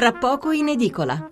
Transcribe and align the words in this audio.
tra 0.00 0.12
poco 0.12 0.50
in 0.50 0.68
edicola. 0.68 1.28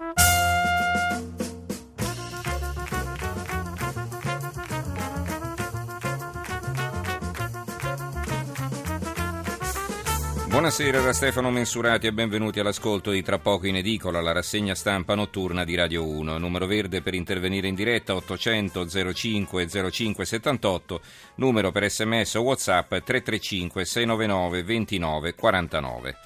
Buonasera 10.48 11.00
da 11.00 11.14
Stefano 11.14 11.50
Mensurati 11.50 12.08
e 12.08 12.12
benvenuti 12.12 12.60
all'ascolto 12.60 13.10
di 13.10 13.22
Tra 13.22 13.38
poco 13.38 13.66
in 13.66 13.76
edicola, 13.76 14.20
la 14.20 14.32
rassegna 14.32 14.74
stampa 14.74 15.14
notturna 15.14 15.64
di 15.64 15.74
Radio 15.74 16.06
1. 16.06 16.36
Numero 16.36 16.66
verde 16.66 17.00
per 17.00 17.14
intervenire 17.14 17.68
in 17.68 17.74
diretta 17.74 18.14
800 18.16 18.86
05 19.14 19.66
05 19.90 20.24
78, 20.26 21.00
numero 21.36 21.72
per 21.72 21.90
sms 21.90 22.34
o 22.34 22.42
whatsapp 22.42 22.88
335 22.90 23.86
699 23.86 24.62
29 24.62 25.34
49. 25.34 26.16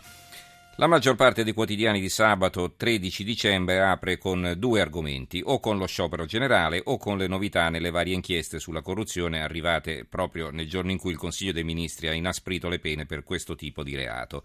La 0.77 0.87
maggior 0.87 1.17
parte 1.17 1.45
dei 1.45 1.53
quotidiani 1.53 2.01
di 2.01 2.09
sabato 2.09 2.73
13 2.75 3.25
dicembre 3.25 3.83
apre 3.83 4.17
con 4.17 4.55
due 4.57 4.81
argomenti, 4.81 5.43
o 5.45 5.61
con 5.61 5.77
lo 5.77 5.85
sciopero 5.85 6.25
generale 6.25 6.81
o 6.83 6.97
con 6.97 7.19
le 7.19 7.27
novità 7.27 7.69
nelle 7.69 7.91
varie 7.91 8.15
inchieste 8.15 8.59
sulla 8.59 8.81
corruzione 8.81 9.43
arrivate 9.43 10.07
proprio 10.09 10.49
nel 10.49 10.67
giorno 10.67 10.91
in 10.91 10.97
cui 10.97 11.11
il 11.11 11.19
Consiglio 11.19 11.53
dei 11.53 11.63
Ministri 11.63 12.09
ha 12.09 12.15
inasprito 12.15 12.71
le 12.71 12.79
pene 12.79 13.05
per 13.05 13.23
questo 13.23 13.55
tipo 13.55 13.83
di 13.83 13.95
reato. 13.95 14.45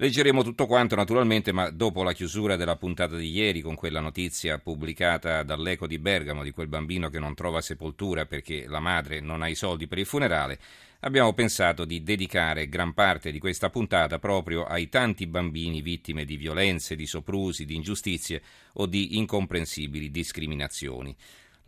Leggeremo 0.00 0.44
tutto 0.44 0.66
quanto 0.66 0.94
naturalmente, 0.94 1.50
ma 1.50 1.70
dopo 1.70 2.04
la 2.04 2.12
chiusura 2.12 2.54
della 2.54 2.76
puntata 2.76 3.16
di 3.16 3.32
ieri 3.32 3.60
con 3.60 3.74
quella 3.74 3.98
notizia 3.98 4.60
pubblicata 4.60 5.42
dall'Eco 5.42 5.88
di 5.88 5.98
Bergamo 5.98 6.44
di 6.44 6.52
quel 6.52 6.68
bambino 6.68 7.10
che 7.10 7.18
non 7.18 7.34
trova 7.34 7.60
sepoltura 7.60 8.24
perché 8.24 8.68
la 8.68 8.78
madre 8.78 9.18
non 9.18 9.42
ha 9.42 9.48
i 9.48 9.56
soldi 9.56 9.88
per 9.88 9.98
il 9.98 10.06
funerale, 10.06 10.60
abbiamo 11.00 11.32
pensato 11.32 11.84
di 11.84 12.04
dedicare 12.04 12.68
gran 12.68 12.94
parte 12.94 13.32
di 13.32 13.40
questa 13.40 13.70
puntata 13.70 14.20
proprio 14.20 14.62
ai 14.66 14.88
tanti 14.88 15.26
bambini 15.26 15.82
vittime 15.82 16.24
di 16.24 16.36
violenze, 16.36 16.94
di 16.94 17.06
soprusi, 17.06 17.64
di 17.64 17.74
ingiustizie 17.74 18.40
o 18.74 18.86
di 18.86 19.18
incomprensibili 19.18 20.12
discriminazioni. 20.12 21.16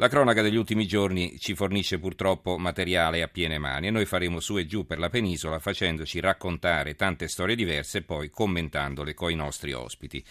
La 0.00 0.08
cronaca 0.08 0.40
degli 0.40 0.56
ultimi 0.56 0.86
giorni 0.86 1.38
ci 1.38 1.54
fornisce 1.54 1.98
purtroppo 1.98 2.56
materiale 2.56 3.20
a 3.20 3.28
piene 3.28 3.58
mani 3.58 3.88
e 3.88 3.90
noi 3.90 4.06
faremo 4.06 4.40
su 4.40 4.56
e 4.56 4.64
giù 4.64 4.86
per 4.86 4.98
la 4.98 5.10
penisola 5.10 5.58
facendoci 5.58 6.20
raccontare 6.20 6.96
tante 6.96 7.28
storie 7.28 7.54
diverse 7.54 7.98
e 7.98 8.02
poi 8.02 8.30
commentandole 8.30 9.12
coi 9.12 9.34
nostri 9.34 9.74
ospiti. 9.74 10.24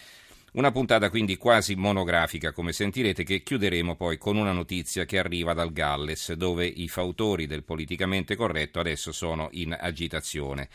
Una 0.53 0.71
puntata 0.71 1.11
quindi 1.11 1.37
quasi 1.37 1.75
monografica, 1.75 2.51
come 2.51 2.71
sentirete, 2.73 3.21
che 3.21 3.43
chiuderemo 3.43 3.95
poi 3.95 4.17
con 4.17 4.37
una 4.37 4.53
notizia 4.53 5.05
che 5.05 5.19
arriva 5.19 5.53
dal 5.53 5.71
Galles, 5.71 6.33
dove 6.33 6.65
i 6.65 6.87
fautori 6.87 7.45
del 7.45 7.63
politicamente 7.63 8.35
corretto 8.35 8.79
adesso 8.79 9.11
sono 9.11 9.49
in 9.51 9.77
agitazione. 9.79 10.67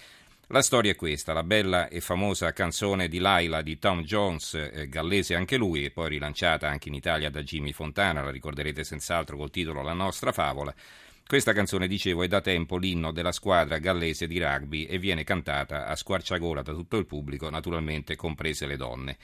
La 0.49 0.61
storia 0.61 0.93
è 0.93 0.95
questa, 0.95 1.33
la 1.33 1.43
bella 1.43 1.89
e 1.89 2.03
famosa 2.03 2.53
canzone 2.53 3.09
di 3.09 3.19
Laila 3.19 3.63
di 3.63 3.79
Tom 3.79 4.03
Jones, 4.03 4.53
eh, 4.53 4.89
gallese 4.91 5.35
anche 5.35 5.57
lui, 5.57 5.87
e 5.87 5.91
poi 5.91 6.11
rilanciata 6.11 6.69
anche 6.69 6.89
in 6.89 6.95
Italia 6.95 7.31
da 7.31 7.43
Jimmy 7.43 7.73
Fontana, 7.73 8.23
la 8.23 8.31
ricorderete 8.31 8.85
senz'altro 8.85 9.39
col 9.39 9.51
titolo 9.51 9.81
La 9.81 9.95
nostra 9.95 10.33
favola. 10.33 10.75
Questa 11.27 11.55
canzone, 11.55 11.89
dicevo, 11.89 12.25
è 12.25 12.29
da 12.29 12.43
tempo 12.43 12.77
l'inno 12.77 13.11
della 13.11 13.33
squadra 13.33 13.79
gallese 13.79 14.27
di 14.27 14.39
rugby 14.39 14.85
e 14.85 14.99
viene 14.99 15.25
cantata 15.25 15.87
a 15.87 15.97
squarciagola 15.97 16.61
da 16.61 16.75
tutto 16.75 16.99
il 16.99 17.07
pubblico, 17.07 17.49
naturalmente 17.49 18.15
comprese 18.15 18.67
le 18.67 18.77
donne. 18.77 19.17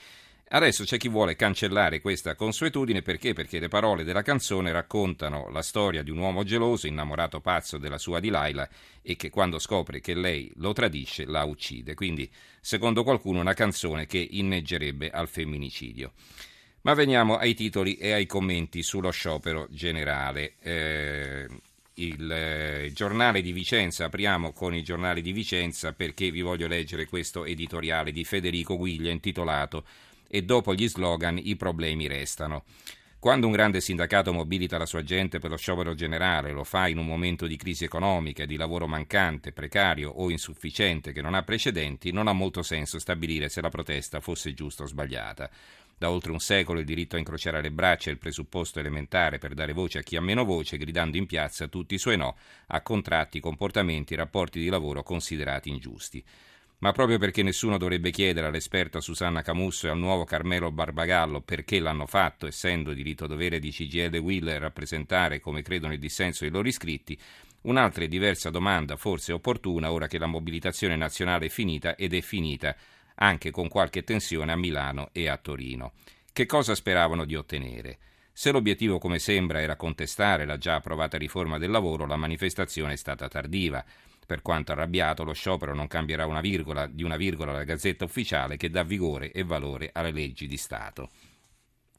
Adesso 0.53 0.83
c'è 0.83 0.97
chi 0.97 1.07
vuole 1.07 1.37
cancellare 1.37 2.01
questa 2.01 2.35
consuetudine 2.35 3.01
perché? 3.01 3.31
Perché 3.31 3.57
le 3.57 3.69
parole 3.69 4.03
della 4.03 4.21
canzone 4.21 4.73
raccontano 4.73 5.47
la 5.49 5.61
storia 5.61 6.03
di 6.03 6.11
un 6.11 6.17
uomo 6.17 6.43
geloso, 6.43 6.87
innamorato 6.87 7.39
pazzo 7.39 7.77
della 7.77 7.97
sua 7.97 8.19
Delilah 8.19 8.67
e 9.01 9.15
che 9.15 9.29
quando 9.29 9.59
scopre 9.59 10.01
che 10.01 10.13
lei 10.13 10.51
lo 10.55 10.73
tradisce 10.73 11.23
la 11.23 11.45
uccide. 11.45 11.93
Quindi, 11.93 12.29
secondo 12.59 13.03
qualcuno, 13.03 13.39
una 13.39 13.53
canzone 13.53 14.05
che 14.05 14.27
inneggerebbe 14.29 15.09
al 15.09 15.29
femminicidio. 15.29 16.11
Ma 16.81 16.95
veniamo 16.95 17.37
ai 17.37 17.53
titoli 17.53 17.95
e 17.95 18.11
ai 18.11 18.25
commenti 18.25 18.83
sullo 18.83 19.11
sciopero 19.11 19.67
generale. 19.69 20.55
Eh, 20.59 21.47
il 21.93 22.29
eh, 22.29 22.91
giornale 22.93 23.41
di 23.41 23.53
Vicenza, 23.53 24.03
apriamo 24.03 24.51
con 24.51 24.75
il 24.75 24.83
giornale 24.83 25.21
di 25.21 25.31
Vicenza 25.31 25.93
perché 25.93 26.29
vi 26.29 26.41
voglio 26.41 26.67
leggere 26.67 27.05
questo 27.05 27.45
editoriale 27.45 28.11
di 28.11 28.25
Federico 28.25 28.75
Guiglia 28.75 29.11
intitolato 29.11 29.85
e 30.33 30.43
dopo 30.43 30.73
gli 30.73 30.87
slogan 30.87 31.37
i 31.37 31.57
problemi 31.57 32.07
restano. 32.07 32.63
Quando 33.19 33.45
un 33.47 33.51
grande 33.51 33.81
sindacato 33.81 34.31
mobilita 34.31 34.77
la 34.77 34.85
sua 34.85 35.03
gente 35.03 35.39
per 35.39 35.51
lo 35.51 35.57
sciopero 35.57 35.93
generale, 35.93 36.53
lo 36.53 36.63
fa 36.63 36.87
in 36.87 36.97
un 36.97 37.05
momento 37.05 37.45
di 37.45 37.57
crisi 37.57 37.83
economica, 37.83 38.45
di 38.45 38.55
lavoro 38.55 38.87
mancante, 38.87 39.51
precario 39.51 40.09
o 40.09 40.31
insufficiente 40.31 41.11
che 41.11 41.21
non 41.21 41.35
ha 41.35 41.43
precedenti, 41.43 42.11
non 42.11 42.27
ha 42.27 42.33
molto 42.33 42.63
senso 42.63 42.97
stabilire 42.97 43.49
se 43.49 43.61
la 43.61 43.69
protesta 43.69 44.21
fosse 44.21 44.53
giusta 44.53 44.83
o 44.83 44.87
sbagliata. 44.87 45.49
Da 45.97 46.09
oltre 46.09 46.31
un 46.31 46.39
secolo 46.39 46.79
il 46.79 46.85
diritto 46.85 47.15
a 47.15 47.19
incrociare 47.19 47.61
le 47.61 47.69
braccia 47.69 48.09
è 48.09 48.13
il 48.13 48.17
presupposto 48.17 48.79
elementare 48.79 49.37
per 49.37 49.53
dare 49.53 49.73
voce 49.73 49.99
a 49.99 50.01
chi 50.01 50.15
ha 50.15 50.21
meno 50.21 50.45
voce, 50.45 50.77
gridando 50.77 51.17
in 51.17 51.27
piazza 51.27 51.67
tutti 51.67 51.93
i 51.93 51.99
suoi 51.99 52.17
no 52.17 52.37
a 52.67 52.81
contratti, 52.81 53.41
comportamenti 53.41 54.15
rapporti 54.15 54.59
di 54.59 54.69
lavoro 54.69 55.03
considerati 55.03 55.69
ingiusti 55.69 56.23
ma 56.81 56.91
proprio 56.91 57.19
perché 57.19 57.43
nessuno 57.43 57.77
dovrebbe 57.77 58.09
chiedere 58.09 58.47
all'esperta 58.47 59.01
Susanna 59.01 59.43
Camusso 59.43 59.85
e 59.85 59.91
al 59.91 59.99
nuovo 59.99 60.23
Carmelo 60.23 60.71
Barbagallo 60.71 61.41
perché 61.41 61.79
l'hanno 61.79 62.07
fatto, 62.07 62.47
essendo 62.47 62.93
diritto 62.93 63.27
dovere 63.27 63.59
di 63.59 63.69
CGL 63.69 64.17
Will 64.17 64.57
rappresentare, 64.57 65.39
come 65.39 65.61
credono 65.61 65.93
il 65.93 65.99
dissenso 65.99 66.43
dei 66.43 66.51
loro 66.51 66.67
iscritti, 66.67 67.17
un'altra 67.61 68.03
e 68.03 68.07
diversa 68.07 68.49
domanda, 68.49 68.95
forse 68.95 69.31
opportuna, 69.31 69.91
ora 69.91 70.07
che 70.07 70.17
la 70.17 70.25
mobilitazione 70.25 70.95
nazionale 70.95 71.45
è 71.45 71.49
finita 71.49 71.95
ed 71.95 72.15
è 72.15 72.21
finita 72.21 72.75
anche 73.15 73.51
con 73.51 73.67
qualche 73.67 74.03
tensione 74.03 74.51
a 74.51 74.57
Milano 74.57 75.09
e 75.11 75.27
a 75.29 75.37
Torino. 75.37 75.93
Che 76.33 76.45
cosa 76.47 76.73
speravano 76.73 77.25
di 77.25 77.35
ottenere? 77.35 77.99
Se 78.33 78.51
l'obiettivo, 78.51 78.97
come 78.97 79.19
sembra, 79.19 79.61
era 79.61 79.75
contestare 79.75 80.45
la 80.45 80.57
già 80.57 80.75
approvata 80.75 81.19
riforma 81.19 81.59
del 81.59 81.69
lavoro, 81.69 82.07
la 82.07 82.15
manifestazione 82.15 82.93
è 82.93 82.97
stata 82.97 83.27
tardiva. 83.27 83.85
Per 84.31 84.41
quanto 84.41 84.71
arrabbiato, 84.71 85.25
lo 85.25 85.33
sciopero 85.33 85.75
non 85.75 85.87
cambierà 85.87 86.25
una 86.25 86.39
virgola 86.39 86.87
di 86.87 87.03
una 87.03 87.17
virgola 87.17 87.51
la 87.51 87.65
Gazzetta 87.65 88.05
Ufficiale 88.05 88.55
che 88.55 88.69
dà 88.69 88.81
vigore 88.81 89.33
e 89.33 89.43
valore 89.43 89.89
alle 89.91 90.11
leggi 90.11 90.47
di 90.47 90.55
Stato. 90.55 91.09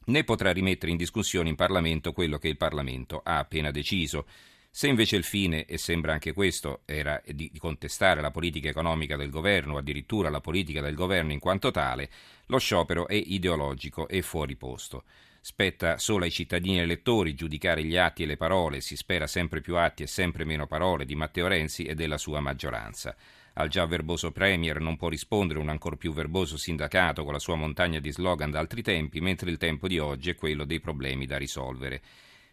Né 0.05 0.23
potrà 0.23 0.51
rimettere 0.51 0.91
in 0.91 0.97
discussione 0.97 1.49
in 1.49 1.55
Parlamento 1.55 2.11
quello 2.11 2.39
che 2.39 2.47
il 2.47 2.57
Parlamento 2.57 3.21
ha 3.23 3.37
appena 3.37 3.69
deciso. 3.69 4.25
Se 4.71 4.87
invece 4.87 5.15
il 5.15 5.23
fine, 5.23 5.65
e 5.65 5.77
sembra 5.77 6.13
anche 6.13 6.33
questo, 6.33 6.81
era 6.85 7.21
di 7.23 7.51
contestare 7.59 8.19
la 8.19 8.31
politica 8.31 8.67
economica 8.67 9.15
del 9.15 9.29
governo, 9.29 9.75
o 9.75 9.77
addirittura 9.77 10.31
la 10.31 10.41
politica 10.41 10.81
del 10.81 10.95
governo 10.95 11.33
in 11.33 11.39
quanto 11.39 11.69
tale, 11.69 12.09
lo 12.47 12.57
sciopero 12.57 13.07
è 13.07 13.13
ideologico 13.13 14.07
e 14.07 14.23
fuori 14.23 14.55
posto. 14.55 15.03
Spetta 15.45 15.97
solo 15.97 16.23
ai 16.23 16.31
cittadini 16.31 16.79
elettori 16.79 17.33
giudicare 17.33 17.83
gli 17.83 17.97
atti 17.97 18.23
e 18.23 18.25
le 18.25 18.37
parole, 18.37 18.79
si 18.79 18.95
spera 18.95 19.27
sempre 19.27 19.59
più 19.59 19.75
atti 19.75 20.01
e 20.01 20.07
sempre 20.07 20.45
meno 20.45 20.67
parole 20.67 21.03
di 21.03 21.15
Matteo 21.15 21.47
Renzi 21.47 21.83
e 21.83 21.95
della 21.95 22.17
sua 22.17 22.39
maggioranza. 22.39 23.13
Al 23.55 23.67
già 23.67 23.85
verboso 23.85 24.31
Premier 24.31 24.79
non 24.79 24.95
può 24.95 25.09
rispondere 25.09 25.59
un 25.59 25.67
ancor 25.67 25.97
più 25.97 26.13
verboso 26.13 26.55
sindacato 26.55 27.25
con 27.25 27.33
la 27.33 27.39
sua 27.39 27.55
montagna 27.55 27.99
di 27.99 28.09
slogan 28.09 28.51
d'altri 28.51 28.81
tempi, 28.81 29.19
mentre 29.19 29.51
il 29.51 29.57
tempo 29.57 29.89
di 29.89 29.99
oggi 29.99 30.29
è 30.29 30.35
quello 30.35 30.63
dei 30.63 30.79
problemi 30.79 31.25
da 31.25 31.35
risolvere. 31.35 32.01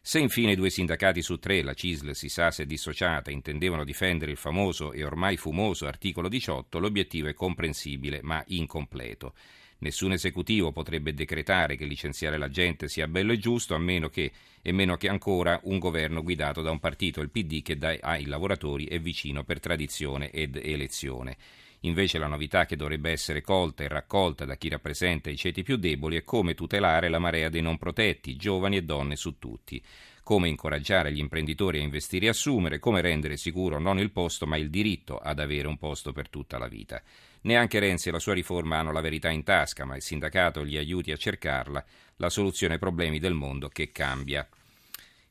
Se 0.03 0.19
infine 0.19 0.57
due 0.57 0.69
sindacati 0.69 1.23
su 1.23 1.39
tre, 1.39 1.63
la 1.63 1.75
CISL, 1.75 2.11
SISAS 2.11 2.59
e 2.59 2.67
Dissociata, 2.67 3.31
intendevano 3.31 3.85
difendere 3.85 4.33
il 4.33 4.37
famoso 4.37 4.91
e 4.91 5.05
ormai 5.05 5.37
fumoso 5.37 5.87
articolo 5.87 6.29
18, 6.29 6.81
l'obiettivo 6.81 7.29
è 7.29 7.35
comprensibile 7.35 8.19
ma 8.21 8.43
incompleto. 8.49 9.35
Nessun 9.81 10.13
esecutivo 10.13 10.73
potrebbe 10.73 11.15
decretare 11.15 11.77
che 11.77 11.87
licenziare 11.87 12.37
la 12.37 12.51
gente 12.51 12.87
sia 12.87 13.09
bello 13.09 13.33
e 13.33 13.39
giusto, 13.39 13.75
a 13.75 13.79
meno 13.79 14.11
che, 14.11 14.31
e 14.61 14.73
meno 14.73 14.97
che 14.99 15.09
ancora, 15.09 15.59
un 15.65 15.79
governo 15.79 16.23
guidato 16.23 16.61
da 16.61 16.71
un 16.71 16.79
partito, 16.79 17.23
il 17.23 17.31
PD, 17.31 17.63
che 17.63 17.79
dai, 17.79 17.99
ai 18.01 18.27
lavoratori 18.27 18.85
è 18.85 19.01
vicino 19.01 19.43
per 19.43 19.59
tradizione 19.59 20.31
ed 20.31 20.57
elezione. 20.57 21.37
Invece 21.81 22.19
la 22.19 22.27
novità 22.27 22.67
che 22.67 22.77
dovrebbe 22.77 23.11
essere 23.11 23.41
colta 23.41 23.83
e 23.83 23.89
raccolta 23.89 24.45
da 24.45 24.57
chi 24.57 24.69
rappresenta 24.69 25.31
i 25.31 25.37
ceti 25.37 25.63
più 25.63 25.77
deboli 25.77 26.17
è 26.17 26.25
come 26.25 26.55
tutelare 26.55 27.09
la 27.09 27.19
marea 27.19 27.49
dei 27.49 27.63
non 27.63 27.79
protetti, 27.79 28.37
giovani 28.37 28.77
e 28.77 28.83
donne 28.83 29.17
su 29.17 29.39
tutti 29.39 29.83
come 30.31 30.49
incoraggiare 30.49 31.13
gli 31.13 31.19
imprenditori 31.19 31.81
a 31.81 31.83
investire 31.83 32.27
e 32.27 32.29
assumere, 32.29 32.79
come 32.79 33.01
rendere 33.01 33.37
sicuro 33.37 33.81
non 33.81 33.99
il 33.99 34.13
posto 34.13 34.47
ma 34.47 34.57
il 34.57 34.71
diritto 34.71 35.19
ad 35.19 35.41
avere 35.41 35.67
un 35.67 35.77
posto 35.77 36.13
per 36.13 36.29
tutta 36.29 36.57
la 36.57 36.69
vita. 36.69 37.03
Neanche 37.41 37.81
Renzi 37.81 38.11
e 38.11 38.13
la 38.13 38.21
sua 38.21 38.35
riforma 38.35 38.79
hanno 38.79 38.93
la 38.93 39.01
verità 39.01 39.29
in 39.31 39.43
tasca, 39.43 39.85
ma 39.85 39.97
il 39.97 40.03
sindacato 40.03 40.65
gli 40.65 40.77
aiuti 40.77 41.11
a 41.11 41.17
cercarla, 41.17 41.85
la 42.17 42.29
soluzione 42.29 42.75
ai 42.75 42.79
problemi 42.79 43.19
del 43.19 43.35
mondo 43.35 43.69
che 43.71 43.91
cambia. 43.91 44.47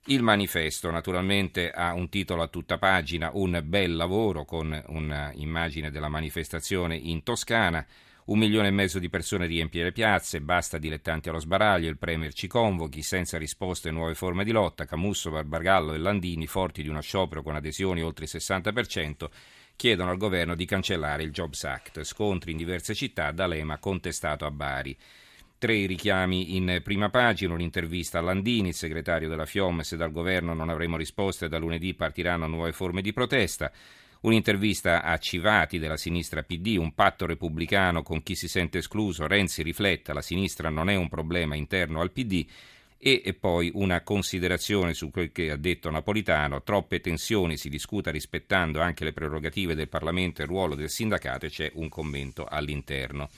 Il 0.06 0.24
manifesto 0.24 0.90
naturalmente 0.90 1.70
ha 1.72 1.94
un 1.94 2.10
titolo 2.10 2.42
a 2.42 2.48
tutta 2.48 2.78
pagina, 2.78 3.32
un 3.34 3.62
bel 3.64 3.96
lavoro 3.96 4.46
con 4.46 4.82
un'immagine 4.88 5.92
della 5.92 6.08
manifestazione 6.08 6.96
in 6.96 7.22
Toscana. 7.22 7.86
Un 8.26 8.40
milione 8.40 8.70
e 8.70 8.72
mezzo 8.72 8.98
di 8.98 9.10
persone 9.10 9.46
riempie 9.46 9.84
le 9.84 9.92
piazze, 9.92 10.40
basta 10.40 10.78
dilettanti 10.78 11.30
allo 11.30 11.40
sbaraglio, 11.40 11.90
il 11.90 11.98
Premier 11.98 12.32
ci 12.34 12.48
convochi, 12.48 13.02
senza 13.02 13.38
risposte 13.38 13.92
nuove 13.92 14.16
forme 14.16 14.44
di 14.44 14.52
lotta, 14.52 14.86
Camusso, 14.86 15.32
Barbagallo 15.32 15.94
e 15.94 15.98
Landini, 15.98 16.48
forti 16.48 16.82
di 16.82 16.90
uno 16.90 17.02
sciopero 17.02 17.44
con 17.44 17.56
adesioni 17.56 18.02
oltre 18.02 18.26
il 18.26 18.32
60%, 18.34 19.30
chiedono 19.76 20.12
al 20.12 20.18
governo 20.18 20.56
di 20.56 20.66
cancellare 20.66 21.24
il 21.24 21.32
Jobs 21.32 21.64
Act, 21.64 22.04
scontri 22.04 22.52
in 22.52 22.58
diverse 22.58 22.94
città, 22.94 23.32
D'Alema 23.32 23.80
contestato 23.80 24.46
a 24.46 24.52
Bari. 24.52 24.98
Tre 25.60 25.86
richiami 25.88 26.56
in 26.56 26.80
prima 26.82 27.10
pagina, 27.10 27.54
un'intervista 27.54 28.20
a 28.20 28.22
Landini, 28.22 28.70
il 28.70 28.74
segretario 28.74 29.28
della 29.28 29.46
FIOM, 29.46 29.82
se 29.82 29.98
dal 29.98 30.10
governo 30.10 30.54
non 30.54 30.70
avremo 30.70 30.96
risposte 30.96 31.50
da 31.50 31.58
lunedì 31.58 31.94
partiranno 31.96 32.48
nuove 32.48 32.72
forme 32.72 33.02
di 33.02 33.12
protesta. 33.12 33.70
Un'intervista 34.22 35.04
a 35.04 35.18
Civati 35.18 35.78
della 35.78 35.98
sinistra 35.98 36.44
PD, 36.44 36.78
un 36.80 36.94
patto 36.94 37.26
repubblicano 37.26 38.04
con 38.04 38.24
chi 38.24 38.36
si 38.36 38.48
sente 38.48 38.78
escluso, 38.78 39.28
Renzi 39.28 39.62
rifletta, 39.62 40.14
la 40.14 40.22
sinistra 40.22 40.70
non 40.70 40.90
è 40.90 40.96
un 40.96 41.10
problema 41.10 41.56
interno 41.56 42.00
al 42.00 42.12
PD 42.12 42.46
e 42.98 43.36
poi 43.38 43.70
una 43.74 44.00
considerazione 44.00 44.94
su 44.94 45.12
quel 45.12 45.34
che 45.34 45.52
ha 45.52 45.58
detto 45.58 45.92
Napolitano, 45.92 46.64
troppe 46.64 47.02
tensioni, 47.02 47.58
si 47.58 47.68
discuta 47.68 48.12
rispettando 48.12 48.80
anche 48.80 49.04
le 49.04 49.12
prerogative 49.12 49.76
del 49.76 49.90
Parlamento 49.90 50.40
e 50.40 50.46
il 50.46 50.52
ruolo 50.52 50.76
del 50.76 50.90
sindacato 50.90 51.48
e 51.48 51.50
c'è 51.50 51.70
un 51.74 51.90
commento 51.90 52.46
all'interno. 52.46 53.30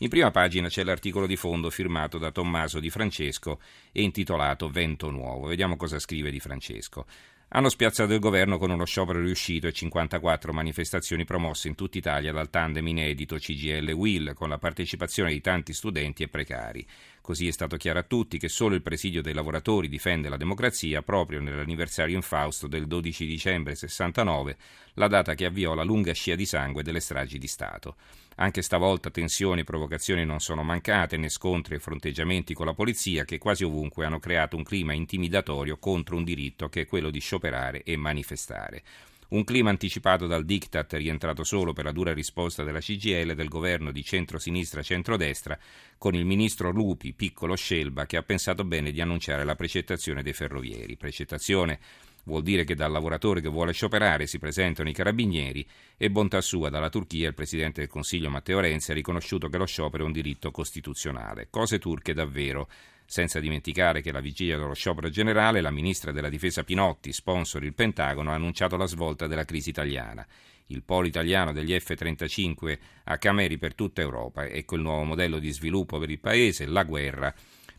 In 0.00 0.10
prima 0.10 0.30
pagina 0.30 0.68
c'è 0.68 0.84
l'articolo 0.84 1.26
di 1.26 1.36
fondo 1.36 1.70
firmato 1.70 2.18
da 2.18 2.30
Tommaso 2.30 2.80
Di 2.80 2.90
Francesco 2.90 3.60
e 3.92 4.02
intitolato 4.02 4.68
Vento 4.68 5.10
Nuovo. 5.10 5.46
Vediamo 5.46 5.76
cosa 5.76 5.98
scrive 5.98 6.30
Di 6.30 6.38
Francesco. 6.38 7.06
Hanno 7.48 7.70
spiazzato 7.70 8.12
il 8.12 8.18
governo 8.18 8.58
con 8.58 8.70
uno 8.70 8.84
sciopero 8.84 9.20
riuscito 9.20 9.68
e 9.68 9.72
54 9.72 10.52
manifestazioni 10.52 11.24
promosse 11.24 11.68
in 11.68 11.76
tutta 11.76 11.96
Italia 11.96 12.30
dal 12.30 12.50
tandem 12.50 12.86
inedito 12.88 13.36
CGL-WIL 13.36 14.34
con 14.34 14.50
la 14.50 14.58
partecipazione 14.58 15.30
di 15.30 15.40
tanti 15.40 15.72
studenti 15.72 16.24
e 16.24 16.28
precari. 16.28 16.86
Così 17.26 17.48
è 17.48 17.50
stato 17.50 17.76
chiaro 17.76 17.98
a 17.98 18.04
tutti 18.04 18.38
che 18.38 18.48
solo 18.48 18.76
il 18.76 18.82
presidio 18.82 19.20
dei 19.20 19.34
lavoratori 19.34 19.88
difende 19.88 20.28
la 20.28 20.36
democrazia 20.36 21.02
proprio 21.02 21.40
nell'anniversario 21.40 22.14
infausto 22.14 22.68
del 22.68 22.86
12 22.86 23.26
dicembre 23.26 23.74
69, 23.74 24.56
la 24.94 25.08
data 25.08 25.34
che 25.34 25.44
avviò 25.44 25.74
la 25.74 25.82
lunga 25.82 26.12
scia 26.12 26.36
di 26.36 26.46
sangue 26.46 26.84
delle 26.84 27.00
stragi 27.00 27.38
di 27.38 27.48
Stato. 27.48 27.96
Anche 28.36 28.62
stavolta 28.62 29.10
tensioni 29.10 29.62
e 29.62 29.64
provocazioni 29.64 30.24
non 30.24 30.38
sono 30.38 30.62
mancate, 30.62 31.16
né 31.16 31.28
scontri 31.28 31.74
e 31.74 31.80
fronteggiamenti 31.80 32.54
con 32.54 32.66
la 32.66 32.74
polizia 32.74 33.24
che 33.24 33.38
quasi 33.38 33.64
ovunque 33.64 34.04
hanno 34.04 34.20
creato 34.20 34.56
un 34.56 34.62
clima 34.62 34.92
intimidatorio 34.92 35.78
contro 35.78 36.14
un 36.14 36.22
diritto 36.22 36.68
che 36.68 36.82
è 36.82 36.86
quello 36.86 37.10
di 37.10 37.18
scioperare 37.18 37.82
e 37.82 37.96
manifestare. 37.96 38.84
Un 39.28 39.42
clima 39.42 39.70
anticipato 39.70 40.26
dal 40.26 40.44
diktat 40.44 40.92
rientrato 40.94 41.42
solo 41.42 41.72
per 41.72 41.84
la 41.84 41.92
dura 41.92 42.12
risposta 42.12 42.62
della 42.62 42.78
CGL 42.78 43.34
del 43.34 43.48
governo 43.48 43.90
di 43.90 44.04
centro-sinistra-centrodestra 44.04 45.58
con 45.98 46.14
il 46.14 46.24
ministro 46.24 46.70
Lupi, 46.70 47.12
piccolo 47.12 47.56
Scelba, 47.56 48.06
che 48.06 48.16
ha 48.16 48.22
pensato 48.22 48.64
bene 48.64 48.92
di 48.92 49.00
annunciare 49.00 49.44
la 49.44 49.56
precettazione 49.56 50.22
dei 50.22 50.32
ferrovieri. 50.32 50.96
Precettazione 50.96 51.80
vuol 52.26 52.42
dire 52.42 52.62
che 52.64 52.76
dal 52.76 52.92
lavoratore 52.92 53.40
che 53.40 53.48
vuole 53.48 53.72
scioperare 53.72 54.26
si 54.28 54.38
presentano 54.38 54.88
i 54.88 54.92
carabinieri 54.92 55.66
e 55.96 56.10
bontà 56.10 56.40
sua 56.40 56.70
dalla 56.70 56.90
Turchia 56.90 57.28
il 57.28 57.34
Presidente 57.34 57.80
del 57.80 57.90
Consiglio 57.90 58.30
Matteo 58.30 58.60
Renzi 58.60 58.92
ha 58.92 58.94
riconosciuto 58.94 59.48
che 59.48 59.58
lo 59.58 59.66
sciopero 59.66 60.04
è 60.04 60.06
un 60.06 60.12
diritto 60.12 60.52
costituzionale. 60.52 61.48
Cose 61.50 61.78
turche 61.80 62.14
davvero 62.14 62.68
senza 63.06 63.40
dimenticare 63.40 64.02
che 64.02 64.12
la 64.12 64.20
vigilia 64.20 64.58
dello 64.58 64.74
sciopero 64.74 65.08
generale 65.08 65.60
la 65.60 65.70
ministra 65.70 66.12
della 66.12 66.28
difesa 66.28 66.64
Pinotti, 66.64 67.12
sponsor 67.12 67.64
il 67.64 67.72
Pentagono, 67.72 68.30
ha 68.30 68.34
annunciato 68.34 68.76
la 68.76 68.86
svolta 68.86 69.26
della 69.26 69.44
crisi 69.44 69.70
italiana. 69.70 70.26
Il 70.66 70.82
polo 70.82 71.06
italiano 71.06 71.52
degli 71.52 71.78
F-35 71.78 72.78
a 73.04 73.18
Cameri 73.18 73.56
per 73.56 73.74
tutta 73.74 74.00
Europa. 74.00 74.46
Ecco 74.46 74.74
il 74.74 74.82
nuovo 74.82 75.04
modello 75.04 75.38
di 75.38 75.52
sviluppo 75.52 75.98
per 75.98 76.10
il 76.10 76.18
paese, 76.18 76.66
la 76.66 76.82
guerra, 76.82 77.32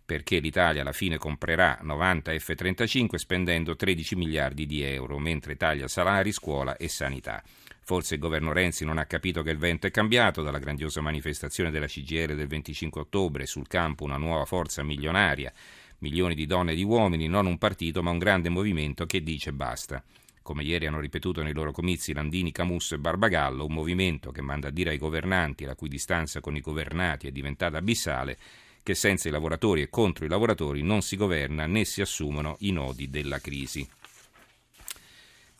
perché 0.06 0.40
l'Italia 0.40 0.82
alla 0.82 0.94
fine 0.94 1.18
comprerà 1.18 1.80
90 1.82 2.32
F-35 2.40 3.16
spendendo 3.16 3.76
13 3.76 4.16
miliardi 4.16 4.66
di 4.66 4.82
euro, 4.82 5.20
mentre 5.20 5.58
taglia 5.58 5.90
salari, 5.90 6.32
scuola 6.32 6.78
e 6.78 6.88
sanità. 6.88 7.44
Forse 7.88 8.16
il 8.16 8.20
governo 8.20 8.52
Renzi 8.52 8.84
non 8.84 8.98
ha 8.98 9.06
capito 9.06 9.44
che 9.44 9.52
il 9.52 9.58
vento 9.58 9.88
è 9.88 9.92
cambiato 9.92 10.42
dalla 10.42 10.60
grandiosa 10.60 11.00
manifestazione 11.00 11.72
della 11.72 11.86
CGR 11.86 12.36
del 12.36 12.48
25 12.48 13.00
ottobre, 13.00 13.46
sul 13.46 13.70
campo 13.70 14.04
una 14.04 14.18
nuova 14.18 14.44
forza 14.44 14.84
milionaria, 14.84 15.54
milioni 16.00 16.36
di 16.36 16.46
donne 16.46 16.74
e 16.74 16.76
di 16.76 16.84
uomini, 16.84 17.30
non 17.30 17.46
un 17.46 17.58
partito 17.58 18.04
ma 18.04 18.12
un 18.12 18.18
grande 18.18 18.50
movimento 18.50 19.06
che 19.06 19.24
dice 19.24 19.54
basta. 19.54 20.04
Come 20.42 20.64
ieri 20.64 20.86
hanno 20.86 21.00
ripetuto 21.00 21.42
nei 21.42 21.54
loro 21.54 21.72
comizi 21.72 22.12
Landini, 22.12 22.52
Camusso 22.52 22.96
e 22.96 23.00
Barbagallo, 23.00 23.64
un 23.64 23.74
movimento 23.74 24.32
che 24.32 24.42
manda 24.42 24.68
a 24.68 24.72
dire 24.72 24.90
ai 24.90 24.98
governanti, 24.98 25.64
la 25.64 25.76
cui 25.76 25.88
distanza 25.88 26.42
con 26.42 26.58
i 26.58 26.60
governati 26.60 27.28
è 27.28 27.32
diventata 27.32 27.78
abissale, 27.78 28.38
che 28.84 28.96
senza 28.96 29.30
i 29.30 29.32
lavoratori 29.32 29.82
e 29.82 29.90
contro 29.90 30.26
i 30.26 30.30
lavoratori 30.30 30.82
non 30.82 31.02
si 31.02 31.16
governa 31.16 31.66
né 31.68 31.86
si 31.86 32.02
assumono 32.02 32.58
i 32.60 32.72
nodi 32.72 33.10
della 33.10 33.40
crisi. 33.40 33.88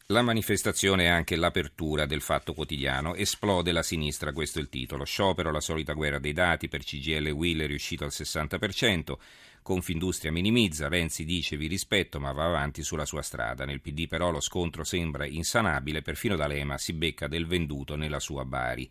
La 0.10 0.22
manifestazione 0.22 1.04
è 1.04 1.08
anche 1.08 1.36
l'apertura 1.36 2.06
del 2.06 2.22
fatto 2.22 2.54
quotidiano. 2.54 3.14
Esplode 3.14 3.74
la 3.74 3.84
sinistra, 3.84 4.32
questo 4.32 4.58
è 4.58 4.62
il 4.62 4.70
titolo. 4.70 5.04
Sciopero, 5.04 5.52
la 5.52 5.60
solita 5.60 5.92
guerra 5.92 6.18
dei 6.18 6.32
dati, 6.32 6.70
per 6.70 6.86
CGL 6.86 7.28
Will 7.32 7.60
è 7.60 7.68
riuscito 7.68 8.06
al 8.06 8.12
60%. 8.14 9.18
Confindustria 9.62 10.32
minimizza, 10.32 10.88
Renzi 10.88 11.26
dice 11.26 11.58
vi 11.58 11.68
rispetto 11.68 12.22
ma 12.22 12.32
va 12.32 12.46
avanti 12.46 12.84
sulla 12.84 13.04
sua 13.04 13.22
strada. 13.22 13.66
Nel 13.66 13.82
PD 13.82 14.08
però 14.08 14.32
lo 14.32 14.40
scontro 14.40 14.86
sembra 14.86 15.26
insanabile, 15.26 16.02
perfino 16.02 16.38
D'Alema 16.38 16.78
si 16.78 16.94
becca 16.94 17.28
del 17.28 17.46
venduto 17.46 17.98
nella 17.98 18.22
sua 18.22 18.46
Bari. 18.46 18.90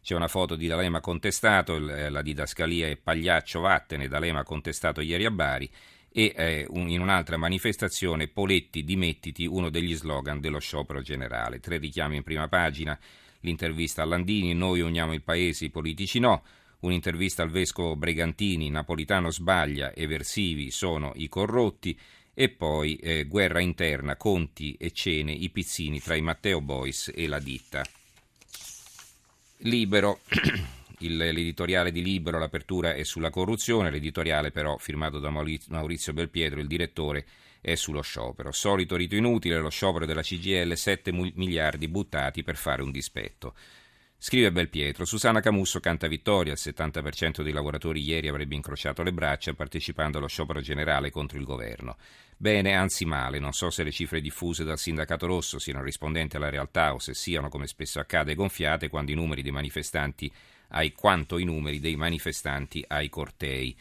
C'è 0.00 0.14
una 0.14 0.28
foto 0.28 0.54
di 0.54 0.68
D'Alema 0.68 1.00
contestato, 1.00 1.76
la 1.76 2.22
didascalia 2.22 2.86
è 2.86 2.96
Pagliaccio 2.96 3.58
Vattene, 3.58 4.06
D'Alema 4.06 4.44
contestato 4.44 5.00
ieri 5.00 5.24
a 5.24 5.32
Bari 5.32 5.68
e 6.12 6.32
eh, 6.36 6.66
un, 6.68 6.88
in 6.88 7.00
un'altra 7.00 7.36
manifestazione 7.36 8.28
Poletti 8.28 8.84
dimettiti, 8.84 9.46
uno 9.46 9.70
degli 9.70 9.94
slogan 9.94 10.40
dello 10.40 10.58
sciopero 10.58 11.00
generale. 11.00 11.60
Tre 11.60 11.78
richiami 11.78 12.16
in 12.16 12.22
prima 12.22 12.48
pagina, 12.48 12.98
l'intervista 13.40 14.02
a 14.02 14.04
Landini, 14.04 14.54
noi 14.54 14.80
uniamo 14.80 15.14
il 15.14 15.22
paese, 15.22 15.64
i 15.64 15.70
politici 15.70 16.18
no, 16.18 16.42
un'intervista 16.80 17.42
al 17.42 17.50
vescovo 17.50 17.96
Bregantini, 17.96 18.70
Napolitano 18.70 19.30
sbaglia, 19.30 19.94
eversivi 19.94 20.70
sono 20.70 21.12
i 21.16 21.28
corrotti 21.28 21.98
e 22.34 22.48
poi 22.48 22.96
eh, 22.96 23.24
guerra 23.24 23.60
interna, 23.60 24.16
conti 24.16 24.74
e 24.74 24.90
cene, 24.92 25.32
i 25.32 25.50
pizzini 25.50 26.00
tra 26.00 26.14
i 26.14 26.22
Matteo 26.22 26.60
Boys 26.60 27.10
e 27.14 27.26
la 27.26 27.38
ditta. 27.38 27.84
Libero. 29.58 30.20
il, 31.06 31.16
l'editoriale 31.16 31.92
di 31.92 32.02
Libero, 32.02 32.38
l'apertura 32.38 32.94
è 32.94 33.02
sulla 33.04 33.30
corruzione, 33.30 33.90
l'editoriale 33.90 34.50
però 34.50 34.76
firmato 34.76 35.18
da 35.18 35.30
Maurizio 35.30 36.12
Belpietro, 36.12 36.60
il 36.60 36.66
direttore, 36.66 37.26
è 37.60 37.74
sullo 37.74 38.02
sciopero. 38.02 38.50
Solito 38.52 38.96
rito 38.96 39.14
inutile, 39.14 39.58
lo 39.58 39.70
sciopero 39.70 40.04
della 40.04 40.22
CGL, 40.22 40.74
7 40.74 41.12
miliardi 41.12 41.88
buttati 41.88 42.42
per 42.42 42.56
fare 42.56 42.82
un 42.82 42.90
dispetto. 42.90 43.54
Scrive 44.24 44.52
Belpietro, 44.52 45.04
Susanna 45.04 45.40
Camusso 45.40 45.80
canta 45.80 46.06
vittoria, 46.06 46.52
il 46.52 46.58
70% 46.62 47.42
dei 47.42 47.52
lavoratori 47.52 48.00
ieri 48.00 48.28
avrebbe 48.28 48.54
incrociato 48.54 49.02
le 49.02 49.12
braccia 49.12 49.52
partecipando 49.52 50.18
allo 50.18 50.28
sciopero 50.28 50.60
generale 50.60 51.10
contro 51.10 51.38
il 51.38 51.44
governo. 51.44 51.96
Bene, 52.36 52.76
anzi 52.76 53.04
male, 53.04 53.40
non 53.40 53.52
so 53.52 53.68
se 53.70 53.82
le 53.82 53.90
cifre 53.90 54.20
diffuse 54.20 54.62
dal 54.62 54.78
sindacato 54.78 55.26
rosso 55.26 55.58
siano 55.58 55.82
rispondenti 55.82 56.36
alla 56.36 56.50
realtà 56.50 56.94
o 56.94 57.00
se 57.00 57.14
siano, 57.14 57.48
come 57.48 57.66
spesso 57.66 57.98
accade, 57.98 58.36
gonfiate 58.36 58.88
quando 58.88 59.10
i 59.10 59.16
numeri 59.16 59.42
dei 59.42 59.50
manifestanti 59.50 60.32
ai 60.68 60.92
quanto 60.92 61.38
i 61.38 61.44
numeri 61.44 61.80
dei 61.80 61.96
manifestanti 61.96 62.84
ai 62.86 63.08
cortei. 63.08 63.76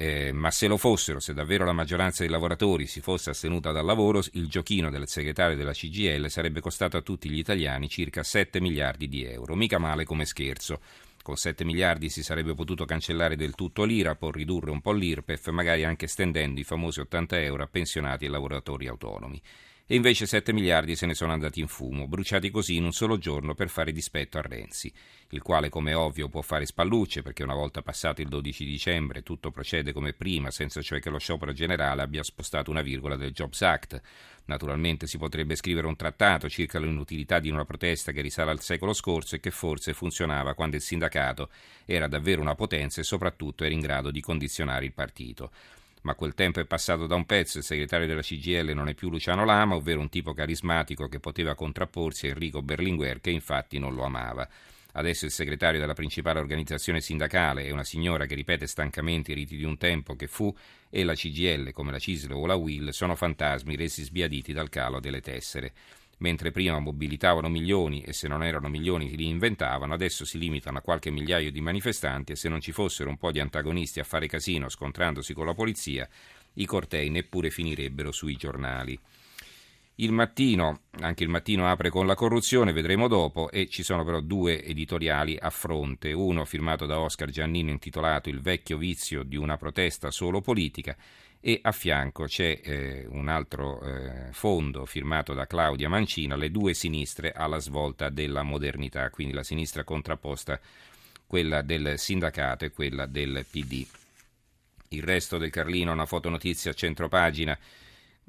Eh, 0.00 0.30
ma 0.30 0.52
se 0.52 0.68
lo 0.68 0.76
fossero, 0.76 1.18
se 1.18 1.34
davvero 1.34 1.64
la 1.64 1.72
maggioranza 1.72 2.22
dei 2.22 2.30
lavoratori 2.30 2.86
si 2.86 3.00
fosse 3.00 3.30
astenuta 3.30 3.72
dal 3.72 3.84
lavoro, 3.84 4.22
il 4.34 4.46
giochino 4.46 4.90
del 4.90 5.08
segretario 5.08 5.56
della 5.56 5.72
CGL 5.72 6.30
sarebbe 6.30 6.60
costato 6.60 6.96
a 6.96 7.00
tutti 7.00 7.28
gli 7.28 7.38
italiani 7.38 7.88
circa 7.88 8.22
7 8.22 8.60
miliardi 8.60 9.08
di 9.08 9.24
euro. 9.24 9.56
Mica 9.56 9.78
male 9.78 10.04
come 10.04 10.24
scherzo. 10.24 10.78
Con 11.20 11.34
7 11.34 11.64
miliardi 11.64 12.10
si 12.10 12.22
sarebbe 12.22 12.54
potuto 12.54 12.84
cancellare 12.84 13.34
del 13.34 13.56
tutto 13.56 13.82
l'IRAP 13.82 14.22
o 14.22 14.30
ridurre 14.30 14.70
un 14.70 14.80
po' 14.80 14.92
l'IRPEF, 14.92 15.48
magari 15.48 15.82
anche 15.82 16.04
estendendo 16.04 16.60
i 16.60 16.64
famosi 16.64 17.00
80 17.00 17.40
euro 17.40 17.64
a 17.64 17.66
pensionati 17.66 18.24
e 18.24 18.28
lavoratori 18.28 18.86
autonomi 18.86 19.42
e 19.90 19.94
invece 19.94 20.26
7 20.26 20.52
miliardi 20.52 20.94
se 20.94 21.06
ne 21.06 21.14
sono 21.14 21.32
andati 21.32 21.60
in 21.60 21.66
fumo, 21.66 22.06
bruciati 22.06 22.50
così 22.50 22.76
in 22.76 22.84
un 22.84 22.92
solo 22.92 23.16
giorno 23.16 23.54
per 23.54 23.70
fare 23.70 23.90
dispetto 23.90 24.36
a 24.36 24.42
Renzi, 24.42 24.92
il 25.30 25.40
quale 25.40 25.70
come 25.70 25.94
ovvio 25.94 26.28
può 26.28 26.42
fare 26.42 26.66
spallucce 26.66 27.22
perché 27.22 27.42
una 27.42 27.54
volta 27.54 27.80
passato 27.80 28.20
il 28.20 28.28
12 28.28 28.66
dicembre 28.66 29.22
tutto 29.22 29.50
procede 29.50 29.94
come 29.94 30.12
prima, 30.12 30.50
senza 30.50 30.82
cioè 30.82 31.00
che 31.00 31.08
lo 31.08 31.16
sciopero 31.16 31.54
generale 31.54 32.02
abbia 32.02 32.22
spostato 32.22 32.70
una 32.70 32.82
virgola 32.82 33.16
del 33.16 33.32
Jobs 33.32 33.62
Act. 33.62 33.98
Naturalmente 34.44 35.06
si 35.06 35.16
potrebbe 35.16 35.56
scrivere 35.56 35.86
un 35.86 35.96
trattato 35.96 36.50
circa 36.50 36.78
l'inutilità 36.78 37.38
di 37.38 37.48
una 37.48 37.64
protesta 37.64 38.12
che 38.12 38.20
risale 38.20 38.50
al 38.50 38.60
secolo 38.60 38.92
scorso 38.92 39.36
e 39.36 39.40
che 39.40 39.50
forse 39.50 39.94
funzionava 39.94 40.52
quando 40.52 40.76
il 40.76 40.82
sindacato 40.82 41.48
era 41.86 42.08
davvero 42.08 42.42
una 42.42 42.54
potenza 42.54 43.00
e 43.00 43.04
soprattutto 43.04 43.64
era 43.64 43.72
in 43.72 43.80
grado 43.80 44.10
di 44.10 44.20
condizionare 44.20 44.84
il 44.84 44.92
partito 44.92 45.50
ma 46.02 46.14
quel 46.14 46.34
tempo 46.34 46.60
è 46.60 46.64
passato 46.64 47.06
da 47.06 47.14
un 47.14 47.26
pezzo, 47.26 47.58
il 47.58 47.64
segretario 47.64 48.06
della 48.06 48.22
CGL 48.22 48.72
non 48.74 48.88
è 48.88 48.94
più 48.94 49.10
Luciano 49.10 49.44
Lama, 49.44 49.74
ovvero 49.74 50.00
un 50.00 50.08
tipo 50.08 50.32
carismatico 50.32 51.08
che 51.08 51.20
poteva 51.20 51.54
contrapporsi 51.54 52.26
a 52.26 52.30
Enrico 52.30 52.62
Berlinguer 52.62 53.20
che 53.20 53.30
infatti 53.30 53.78
non 53.78 53.94
lo 53.94 54.04
amava. 54.04 54.48
Adesso 54.92 55.26
il 55.26 55.30
segretario 55.30 55.78
della 55.78 55.94
principale 55.94 56.40
organizzazione 56.40 57.00
sindacale 57.00 57.64
è 57.64 57.70
una 57.70 57.84
signora 57.84 58.26
che 58.26 58.34
ripete 58.34 58.66
stancamente 58.66 59.32
i 59.32 59.34
riti 59.34 59.56
di 59.56 59.64
un 59.64 59.76
tempo 59.76 60.16
che 60.16 60.26
fu 60.26 60.54
e 60.90 61.04
la 61.04 61.14
CGL, 61.14 61.72
come 61.72 61.92
la 61.92 61.98
CISL 61.98 62.32
o 62.32 62.46
la 62.46 62.54
WIL, 62.54 62.92
sono 62.92 63.14
fantasmi 63.14 63.76
resi 63.76 64.02
sbiaditi 64.02 64.52
dal 64.52 64.70
calo 64.70 64.98
delle 64.98 65.20
tessere. 65.20 65.72
Mentre 66.18 66.50
prima 66.50 66.78
mobilitavano 66.78 67.48
milioni 67.48 68.02
e 68.02 68.12
se 68.12 68.28
non 68.28 68.42
erano 68.42 68.68
milioni 68.68 69.16
li 69.16 69.26
inventavano, 69.26 69.94
adesso 69.94 70.24
si 70.24 70.38
limitano 70.38 70.78
a 70.78 70.82
qualche 70.82 71.10
migliaio 71.10 71.50
di 71.50 71.60
manifestanti 71.60 72.32
e 72.32 72.36
se 72.36 72.48
non 72.48 72.60
ci 72.60 72.72
fossero 72.72 73.10
un 73.10 73.16
po' 73.16 73.32
di 73.32 73.40
antagonisti 73.40 74.00
a 74.00 74.04
fare 74.04 74.26
casino 74.26 74.68
scontrandosi 74.68 75.34
con 75.34 75.46
la 75.46 75.54
polizia, 75.54 76.08
i 76.54 76.66
cortei 76.66 77.10
neppure 77.10 77.50
finirebbero 77.50 78.12
sui 78.12 78.36
giornali. 78.36 78.98
Il 80.00 80.12
mattino, 80.12 80.82
anche 81.00 81.24
il 81.24 81.28
mattino 81.28 81.68
apre 81.68 81.90
con 81.90 82.06
la 82.06 82.14
corruzione, 82.14 82.70
vedremo 82.72 83.08
dopo, 83.08 83.50
e 83.50 83.66
ci 83.66 83.82
sono 83.82 84.04
però 84.04 84.20
due 84.20 84.62
editoriali 84.64 85.36
a 85.36 85.50
fronte, 85.50 86.12
uno 86.12 86.44
firmato 86.44 86.86
da 86.86 87.00
Oscar 87.00 87.30
Giannino 87.30 87.70
intitolato 87.70 88.28
Il 88.28 88.40
vecchio 88.40 88.78
vizio 88.78 89.24
di 89.24 89.36
una 89.36 89.56
protesta 89.56 90.12
solo 90.12 90.40
politica 90.40 90.96
e 91.40 91.60
a 91.62 91.72
fianco 91.72 92.24
c'è 92.24 92.60
eh, 92.62 93.06
un 93.10 93.28
altro 93.28 93.80
eh, 93.80 94.32
fondo 94.32 94.84
firmato 94.86 95.34
da 95.34 95.46
Claudia 95.46 95.88
Mancina, 95.88 96.36
Le 96.36 96.50
due 96.50 96.74
sinistre 96.74 97.32
alla 97.32 97.58
svolta 97.58 98.08
della 98.08 98.42
modernità, 98.42 99.08
quindi 99.10 99.34
la 99.34 99.44
sinistra 99.44 99.84
contrapposta 99.84 100.58
quella 101.26 101.62
del 101.62 101.98
sindacato 101.98 102.64
e 102.64 102.70
quella 102.70 103.06
del 103.06 103.46
PD. 103.48 103.86
Il 104.88 105.02
resto 105.02 105.38
del 105.38 105.50
Carlino, 105.50 105.92
una 105.92 106.06
fotonotizia 106.06 106.70
a 106.70 106.74
centropagina 106.74 107.56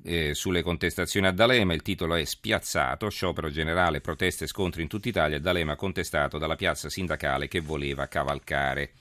eh, 0.04 0.34
sulle 0.34 0.62
contestazioni 0.62 1.28
a 1.28 1.32
D'Alema, 1.32 1.74
il 1.74 1.82
titolo 1.82 2.16
è 2.16 2.24
Spiazzato, 2.25 3.10
sciopero 3.10 3.50
generale, 3.50 4.01
proteste 4.01 4.44
e 4.44 4.48
scontri 4.48 4.82
in 4.82 4.88
tutta 4.88 5.10
Italia, 5.10 5.39
D'Alema 5.39 5.75
contestato 5.75 6.38
dalla 6.38 6.56
piazza 6.56 6.89
sindacale 6.89 7.48
che 7.48 7.60
voleva 7.60 8.08
cavalcare. 8.08 8.92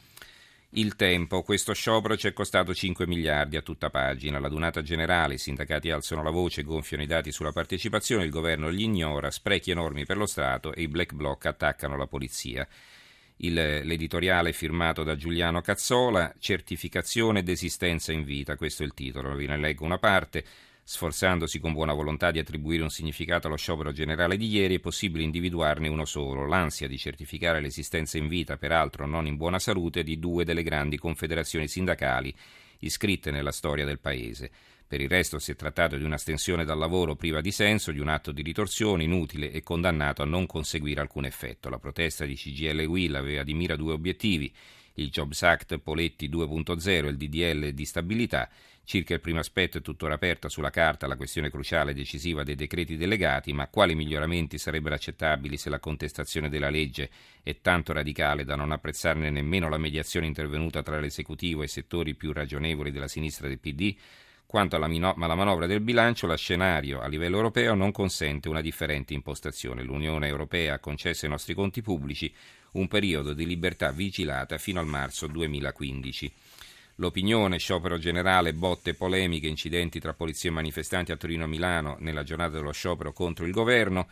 Il 0.73 0.97
tempo, 0.97 1.43
questo 1.43 1.73
sciopero 1.73 2.15
ci 2.19 2.27
è 2.29 2.35
costato 2.35 2.75
5 2.75 3.07
miliardi 3.07 3.57
a 3.57 3.63
tutta 3.63 3.89
pagina, 3.89 4.39
la 4.39 4.51
dunata 4.51 4.83
generale, 4.83 5.35
i 5.35 5.39
sindacati 5.39 5.91
alzano 5.91 6.23
la 6.23 6.29
voce, 6.29 6.63
gonfiano 6.63 7.03
i 7.03 7.07
dati 7.07 7.33
sulla 7.33 7.53
partecipazione, 7.53 8.25
il 8.25 8.31
governo 8.31 8.69
li 8.69 8.83
ignora, 8.83 9.31
sprechi 9.31 9.71
enormi 9.71 10.05
per 10.05 10.19
lo 10.19 10.27
Stato 10.27 10.75
e 10.75 10.83
i 10.83 10.89
black 10.89 11.15
bloc 11.15 11.47
attaccano 11.47 11.97
la 11.97 12.07
polizia. 12.07 12.69
Il, 13.37 13.55
l'editoriale 13.55 14.53
firmato 14.53 15.05
da 15.05 15.17
Giuliano 15.17 15.63
Cazzola, 15.63 16.35
certificazione 16.39 17.43
d'esistenza 17.43 18.13
in 18.13 18.25
vita, 18.25 18.57
questo 18.57 18.83
è 18.83 18.87
il 18.87 18.93
titolo, 18.93 19.35
ve 19.35 19.47
ne 19.47 19.57
leggo 19.57 19.87
una 19.87 19.99
parte. 19.99 20.45
Sforzandosi 20.91 21.59
con 21.59 21.75
buona 21.75 21.93
volontà 21.93 22.31
di 22.31 22.39
attribuire 22.39 22.83
un 22.83 22.89
significato 22.89 23.47
allo 23.47 23.59
sciopero 23.59 23.93
generale 23.93 24.39
di 24.39 24.49
ieri, 24.49 24.77
è 24.77 24.81
possibile 24.81 25.23
individuarne 25.23 25.87
uno 25.87 26.07
solo, 26.07 26.47
l'ansia 26.47 26.89
di 26.89 26.97
certificare 26.97 27.61
l'esistenza 27.61 28.17
in 28.17 28.27
vita, 28.27 28.57
peraltro 28.57 29.05
non 29.05 29.27
in 29.27 29.37
buona 29.37 29.59
salute, 29.59 30.03
di 30.03 30.19
due 30.19 30.47
delle 30.47 30.63
grandi 30.63 30.97
confederazioni 30.97 31.69
sindacali 31.69 32.35
iscritte 32.79 33.31
nella 33.31 33.53
storia 33.53 33.85
del 33.85 33.99
Paese. 33.99 34.51
Per 34.87 35.03
il 35.03 35.11
resto 35.11 35.39
si 35.39 35.51
è 35.51 35.57
trattato 35.57 35.99
di 35.99 36.05
una 36.05 36.17
stensione 36.17 36.65
dal 36.65 36.79
lavoro 36.79 37.17
priva 37.17 37.43
di 37.43 37.53
senso, 37.53 37.93
di 37.93 38.01
un 38.01 38.09
atto 38.09 38.33
di 38.33 38.41
ritorsione 38.41 39.05
inutile 39.05 39.53
e 39.53 39.63
condannato 39.63 40.23
a 40.23 40.25
non 40.25 40.47
conseguire 40.47 41.03
alcun 41.03 41.27
effetto. 41.27 41.69
La 41.69 41.79
protesta 41.79 42.25
di 42.25 42.35
CGL 42.35 42.87
Will 42.87 43.15
aveva 43.15 43.43
di 43.43 43.53
mira 43.53 43.77
due 43.77 43.93
obiettivi 43.93 44.51
il 44.99 45.11
Jobs 45.11 45.43
Act 45.43 45.79
Poletti 45.79 46.29
2.0 46.29 46.89
e 46.89 47.09
il 47.09 47.17
DDL 47.17 47.71
di 47.73 47.85
stabilità. 47.85 48.49
Circa 48.85 49.13
il 49.13 49.21
primo 49.21 49.39
aspetto 49.39 49.79
è 49.79 49.83
tuttora 49.83 50.15
aperta 50.15 50.49
sulla 50.49 50.71
carta 50.71 51.07
la 51.07 51.17
questione 51.17 51.51
cruciale 51.51 51.91
e 51.91 51.95
decisiva 51.95 52.43
dei 52.43 52.55
decreti 52.55 52.97
delegati, 52.97 53.53
ma 53.53 53.69
quali 53.69 53.95
miglioramenti 53.95 54.57
sarebbero 54.57 54.95
accettabili 54.95 55.59
se 55.59 55.69
la 55.69 55.79
contestazione 55.79 56.49
della 56.49 56.71
legge 56.71 57.11
è 57.43 57.61
tanto 57.61 57.93
radicale 57.93 58.45
da 58.45 58.57
non 58.57 58.73
apprezzarne 58.73 59.29
nemmeno 59.29 59.69
la 59.69 59.77
mediazione 59.77 60.27
intervenuta 60.27 60.83
tra 60.83 60.99
l'esecutivo 60.99 61.61
e 61.61 61.67
i 61.67 61.69
settori 61.69 62.15
più 62.15 62.33
ragionevoli 62.33 62.91
della 62.91 63.09
sinistra 63.09 63.47
del 63.47 63.59
PD? 63.59 63.95
Quanto 64.51 64.77
alla, 64.77 64.89
manovra 64.89 65.67
del 65.67 65.83
bilancio, 65.83 66.27
lo 66.27 66.35
scenario 66.35 67.03
a 67.03 67.07
livello 67.07 67.37
europeo 67.37 67.75
non 67.75 67.93
consente 67.93 68.49
una 68.49 68.63
differente 68.63 69.13
impostazione. 69.13 69.83
L'Unione 69.83 70.27
Europea 70.27 70.73
ha 70.73 70.79
concesso 70.79 71.27
ai 71.27 71.31
nostri 71.33 71.53
conti 71.53 71.83
pubblici 71.83 72.35
un 72.73 72.89
periodo 72.89 73.35
di 73.35 73.45
libertà 73.45 73.91
vigilata 73.91 74.57
fino 74.57 74.81
al 74.81 74.87
marzo 74.87 75.27
2015. 75.27 76.33
L'opinione, 76.95 77.59
sciopero 77.59 77.99
generale, 77.99 78.55
botte, 78.55 78.95
polemiche, 78.95 79.49
incidenti 79.49 80.01
tra 80.01 80.15
polizia 80.15 80.49
e 80.49 80.55
manifestanti 80.55 81.13
a 81.13 81.19
Torino 81.19 81.45
e 81.45 81.49
Milano 81.49 81.97
nella 81.99 82.23
giornata 82.23 82.57
dello 82.57 82.73
sciopero 82.73 83.13
contro 83.13 83.45
il 83.45 83.53
governo 83.53 84.09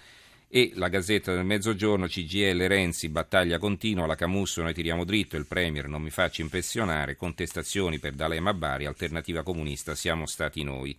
e 0.49 0.73
la 0.75 0.89
Gazzetta 0.89 1.35
del 1.35 1.45
Mezzogiorno, 1.45 2.07
CGL, 2.07 2.67
Renzi, 2.69 3.09
battaglia 3.09 3.59
continua, 3.59 4.07
la 4.07 4.15
Camusso, 4.15 4.63
noi 4.63 4.75
tiriamo 4.75 5.05
dritto, 5.05 5.37
il 5.37 5.47
Premier 5.47 5.89
non 5.89 6.03
mi 6.03 6.11
faccia 6.11 6.43
impressionare, 6.43 7.17
contestazioni 7.17 7.99
per 7.99 8.13
D'Alema 8.13 8.55
Bari, 8.55 8.87
alternativa 8.87 9.43
comunista, 9.43 9.95
siamo 9.95 10.27
stati 10.27 10.63
noi. 10.63 10.97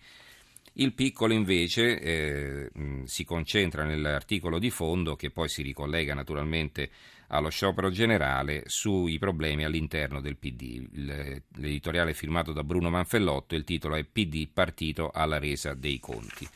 Il 0.74 0.92
piccolo 0.92 1.32
invece 1.32 1.98
eh, 1.98 2.70
si 3.04 3.24
concentra 3.24 3.84
nell'articolo 3.84 4.60
di 4.60 4.70
fondo 4.70 5.16
che 5.16 5.30
poi 5.30 5.48
si 5.48 5.62
ricollega 5.62 6.14
naturalmente 6.14 6.90
allo 7.28 7.48
sciopero 7.48 7.90
generale 7.90 8.62
sui 8.66 9.18
problemi 9.18 9.64
all'interno 9.64 10.20
del 10.20 10.36
PD. 10.36 10.86
L'editoriale 11.56 12.12
è 12.12 12.14
firmato 12.14 12.52
da 12.52 12.62
Bruno 12.62 12.90
Manfellotto, 12.90 13.56
il 13.56 13.64
titolo 13.64 13.96
è 13.96 14.04
PD 14.04 14.46
partito 14.52 15.10
alla 15.12 15.38
resa 15.38 15.74
dei 15.74 15.98
conti. 15.98 16.46